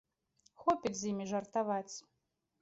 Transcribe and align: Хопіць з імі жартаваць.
Хопіць 0.63 0.93
з 1.01 1.11
імі 1.11 1.27
жартаваць. 1.33 1.93